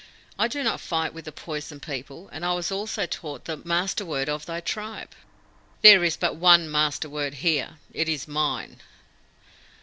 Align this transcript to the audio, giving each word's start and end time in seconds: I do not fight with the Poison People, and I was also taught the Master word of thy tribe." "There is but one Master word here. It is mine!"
I 0.39 0.47
do 0.47 0.63
not 0.63 0.81
fight 0.81 1.13
with 1.13 1.25
the 1.25 1.31
Poison 1.31 1.79
People, 1.79 2.27
and 2.31 2.43
I 2.43 2.53
was 2.55 2.71
also 2.71 3.05
taught 3.05 3.45
the 3.45 3.57
Master 3.57 4.03
word 4.03 4.29
of 4.29 4.47
thy 4.47 4.59
tribe." 4.59 5.11
"There 5.83 6.03
is 6.03 6.17
but 6.17 6.37
one 6.37 6.71
Master 6.71 7.07
word 7.07 7.35
here. 7.35 7.77
It 7.93 8.09
is 8.09 8.27
mine!" 8.27 8.81